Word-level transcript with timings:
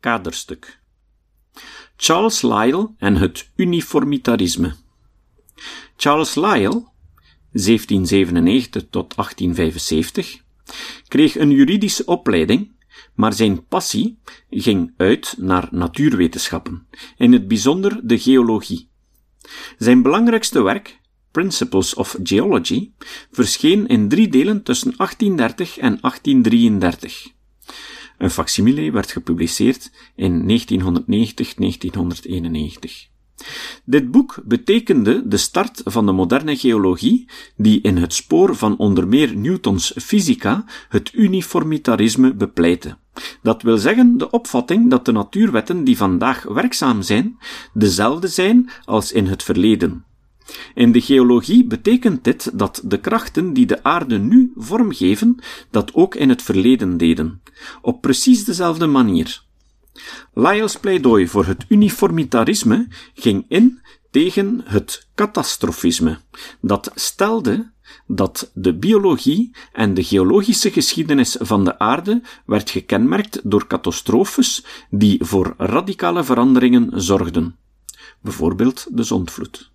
Kaderstuk. 0.00 0.80
Charles 1.96 2.42
Lyell 2.42 2.88
en 2.98 3.16
het 3.16 3.50
uniformitarisme. 3.56 4.74
Charles 5.96 6.34
Lyell, 6.34 6.84
1797 7.52 8.86
tot 8.90 9.14
1875, 9.16 10.42
kreeg 11.08 11.38
een 11.38 11.50
juridische 11.50 12.04
opleiding, 12.04 12.72
maar 13.14 13.32
zijn 13.32 13.66
passie 13.66 14.18
ging 14.50 14.94
uit 14.96 15.34
naar 15.38 15.68
natuurwetenschappen, 15.70 16.86
in 17.16 17.32
het 17.32 17.48
bijzonder 17.48 18.00
de 18.02 18.18
geologie. 18.18 18.88
Zijn 19.78 20.02
belangrijkste 20.02 20.62
werk, 20.62 21.00
Principles 21.30 21.94
of 21.94 22.16
Geology, 22.22 22.90
verscheen 23.30 23.86
in 23.86 24.08
drie 24.08 24.28
delen 24.28 24.62
tussen 24.62 24.94
1830 24.96 25.78
en 25.78 25.98
1833. 26.00 27.38
Een 28.20 28.30
facsimile 28.30 28.90
werd 28.90 29.12
gepubliceerd 29.12 29.90
in 30.14 30.48
1990-1991. 30.48 30.52
Dit 33.84 34.10
boek 34.10 34.38
betekende 34.44 35.28
de 35.28 35.36
start 35.36 35.82
van 35.84 36.06
de 36.06 36.12
moderne 36.12 36.56
geologie, 36.56 37.28
die 37.56 37.80
in 37.80 37.96
het 37.96 38.14
spoor 38.14 38.56
van 38.56 38.76
onder 38.76 39.08
meer 39.08 39.36
Newtons 39.36 39.92
fysica 39.96 40.64
het 40.88 41.12
uniformitarisme 41.12 42.34
bepleitte. 42.34 42.98
Dat 43.42 43.62
wil 43.62 43.76
zeggen 43.76 44.18
de 44.18 44.30
opvatting 44.30 44.90
dat 44.90 45.04
de 45.04 45.12
natuurwetten 45.12 45.84
die 45.84 45.96
vandaag 45.96 46.42
werkzaam 46.42 47.02
zijn, 47.02 47.38
dezelfde 47.72 48.28
zijn 48.28 48.70
als 48.84 49.12
in 49.12 49.26
het 49.26 49.42
verleden. 49.42 50.04
In 50.74 50.92
de 50.92 51.00
geologie 51.00 51.64
betekent 51.64 52.24
dit 52.24 52.58
dat 52.58 52.82
de 52.84 53.00
krachten 53.00 53.52
die 53.52 53.66
de 53.66 53.82
aarde 53.82 54.18
nu 54.18 54.52
vormgeven, 54.56 55.38
dat 55.70 55.94
ook 55.94 56.14
in 56.14 56.28
het 56.28 56.42
verleden 56.42 56.96
deden, 56.96 57.42
op 57.82 58.00
precies 58.00 58.44
dezelfde 58.44 58.86
manier. 58.86 59.42
Lyell's 60.34 60.76
pleidooi 60.76 61.28
voor 61.28 61.46
het 61.46 61.64
uniformitarisme 61.68 62.86
ging 63.14 63.44
in 63.48 63.80
tegen 64.10 64.60
het 64.64 65.08
catastrofisme, 65.14 66.18
dat 66.60 66.90
stelde 66.94 67.70
dat 68.06 68.50
de 68.54 68.74
biologie 68.74 69.50
en 69.72 69.94
de 69.94 70.04
geologische 70.04 70.70
geschiedenis 70.70 71.36
van 71.40 71.64
de 71.64 71.78
aarde 71.78 72.22
werd 72.46 72.70
gekenmerkt 72.70 73.40
door 73.42 73.66
catastrofes 73.66 74.64
die 74.90 75.24
voor 75.24 75.54
radicale 75.56 76.24
veranderingen 76.24 77.00
zorgden, 77.00 77.56
bijvoorbeeld 78.20 78.86
de 78.90 79.02
zondvloed. 79.02 79.69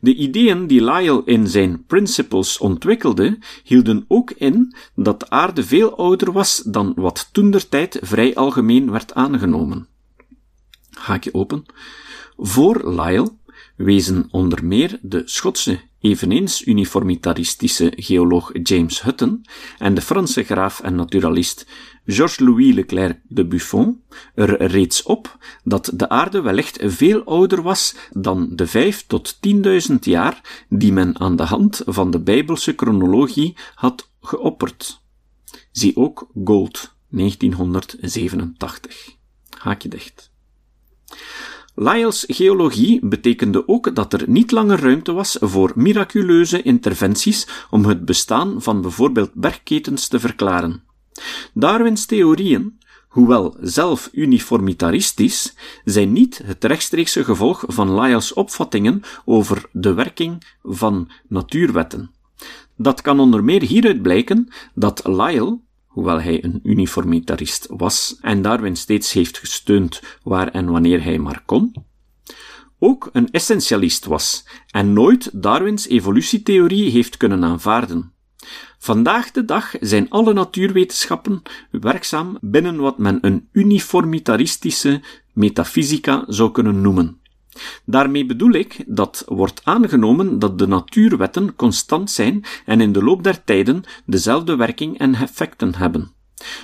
De 0.00 0.14
ideeën 0.14 0.66
die 0.66 0.84
Lyell 0.84 1.22
in 1.24 1.48
zijn 1.48 1.84
Principles 1.86 2.58
ontwikkelde, 2.58 3.38
hielden 3.64 4.04
ook 4.08 4.30
in 4.30 4.76
dat 4.94 5.20
de 5.20 5.30
aarde 5.30 5.64
veel 5.64 5.96
ouder 5.96 6.32
was 6.32 6.62
dan 6.66 6.92
wat 6.96 7.28
toentertijd 7.32 7.98
vrij 8.02 8.34
algemeen 8.34 8.90
werd 8.90 9.14
aangenomen. 9.14 9.88
Haakje 10.90 11.34
open. 11.34 11.64
Voor 12.36 13.00
Lyell 13.00 13.28
wezen 13.76 14.28
onder 14.30 14.64
meer 14.64 14.98
de 15.02 15.22
Schotse, 15.24 15.80
eveneens 16.04 16.66
uniformitaristische 16.66 17.92
geoloog 17.96 18.50
James 18.62 19.02
Hutton 19.02 19.44
en 19.78 19.94
de 19.94 20.00
Franse 20.00 20.42
graaf 20.42 20.80
en 20.80 20.94
naturalist 20.94 21.66
Georges-Louis 22.06 22.74
Leclerc 22.74 23.20
de 23.28 23.46
Buffon 23.46 24.02
er 24.34 24.66
reeds 24.66 25.02
op 25.02 25.38
dat 25.62 25.90
de 25.94 26.08
aarde 26.08 26.40
wellicht 26.40 26.78
veel 26.82 27.24
ouder 27.24 27.62
was 27.62 27.94
dan 28.12 28.56
de 28.56 28.66
vijf 28.66 29.04
tot 29.06 29.36
tienduizend 29.40 30.04
jaar 30.04 30.64
die 30.68 30.92
men 30.92 31.20
aan 31.20 31.36
de 31.36 31.42
hand 31.42 31.82
van 31.86 32.10
de 32.10 32.20
bijbelse 32.20 32.72
chronologie 32.76 33.56
had 33.74 34.10
geopperd. 34.20 35.02
Zie 35.70 35.96
ook 35.96 36.28
Gold, 36.44 36.94
1987. 37.08 39.16
Haakje 39.58 39.88
dicht. 39.88 40.32
Lyell's 41.74 42.24
geologie 42.26 43.06
betekende 43.06 43.68
ook 43.68 43.94
dat 43.94 44.12
er 44.12 44.24
niet 44.26 44.50
langer 44.50 44.80
ruimte 44.80 45.12
was 45.12 45.36
voor 45.40 45.72
miraculeuze 45.74 46.62
interventies 46.62 47.46
om 47.70 47.84
het 47.84 48.04
bestaan 48.04 48.62
van 48.62 48.80
bijvoorbeeld 48.80 49.34
bergketens 49.34 50.08
te 50.08 50.20
verklaren. 50.20 50.82
Darwins 51.54 52.06
theorieën, 52.06 52.78
hoewel 53.08 53.56
zelf 53.60 54.08
uniformitaristisch, 54.12 55.54
zijn 55.84 56.12
niet 56.12 56.40
het 56.44 56.64
rechtstreekse 56.64 57.24
gevolg 57.24 57.64
van 57.66 58.00
Lyell's 58.00 58.36
opvattingen 58.36 59.02
over 59.24 59.68
de 59.72 59.94
werking 59.94 60.44
van 60.62 61.10
natuurwetten. 61.28 62.10
Dat 62.76 63.00
kan 63.00 63.20
onder 63.20 63.44
meer 63.44 63.62
hieruit 63.62 64.02
blijken 64.02 64.48
dat 64.74 65.06
Lyell, 65.06 65.58
hoewel 65.94 66.20
hij 66.20 66.44
een 66.44 66.60
uniformitarist 66.62 67.66
was 67.70 68.18
en 68.20 68.42
Darwin 68.42 68.76
steeds 68.76 69.12
heeft 69.12 69.38
gesteund 69.38 70.02
waar 70.22 70.48
en 70.48 70.70
wanneer 70.70 71.02
hij 71.02 71.18
maar 71.18 71.42
kon, 71.46 71.74
ook 72.78 73.08
een 73.12 73.30
essentialist 73.30 74.04
was 74.04 74.46
en 74.70 74.92
nooit 74.92 75.42
Darwins 75.42 75.88
evolutietheorie 75.88 76.90
heeft 76.90 77.16
kunnen 77.16 77.44
aanvaarden. 77.44 78.12
Vandaag 78.78 79.30
de 79.30 79.44
dag 79.44 79.74
zijn 79.80 80.10
alle 80.10 80.32
natuurwetenschappen 80.32 81.42
werkzaam 81.70 82.38
binnen 82.40 82.76
wat 82.76 82.98
men 82.98 83.18
een 83.20 83.48
uniformitaristische 83.52 85.02
metafysica 85.32 86.24
zou 86.26 86.50
kunnen 86.50 86.80
noemen. 86.80 87.20
Daarmee 87.84 88.26
bedoel 88.26 88.52
ik 88.52 88.84
dat 88.86 89.22
wordt 89.26 89.60
aangenomen 89.64 90.38
dat 90.38 90.58
de 90.58 90.66
natuurwetten 90.66 91.54
constant 91.54 92.10
zijn 92.10 92.44
en 92.66 92.80
in 92.80 92.92
de 92.92 93.02
loop 93.02 93.22
der 93.22 93.44
tijden 93.44 93.82
dezelfde 94.06 94.56
werking 94.56 94.98
en 94.98 95.14
effecten 95.14 95.74
hebben. 95.74 96.12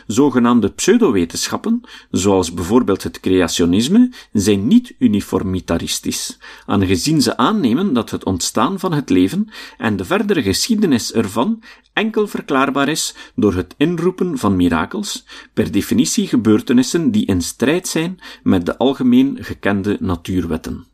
Zogenaamde 0.07 0.69
pseudowetenschappen, 0.69 1.81
zoals 2.11 2.55
bijvoorbeeld 2.55 3.03
het 3.03 3.21
creationisme, 3.21 4.13
zijn 4.33 4.67
niet 4.67 4.95
uniformitaristisch, 4.99 6.39
aangezien 6.67 7.23
ze 7.23 7.37
aannemen 7.37 7.93
dat 7.93 8.11
het 8.11 8.25
ontstaan 8.25 8.79
van 8.79 8.93
het 8.93 9.11
leven 9.11 9.49
en 9.79 9.97
de 9.97 10.05
verdere 10.05 10.43
geschiedenis 10.43 11.13
ervan 11.13 11.63
enkel 11.93 12.27
verklaarbaar 12.27 12.89
is 12.89 13.15
door 13.35 13.55
het 13.55 13.75
inroepen 13.77 14.39
van 14.39 14.57
mirakels, 14.57 15.25
per 15.53 15.73
definitie 15.73 16.27
gebeurtenissen 16.27 17.11
die 17.11 17.27
in 17.27 17.43
strijd 17.43 17.89
zijn 17.89 18.21
met 18.43 18.67
de 18.67 18.79
algemeen 18.79 19.39
gekende 19.41 19.97
natuurwetten. 20.01 20.90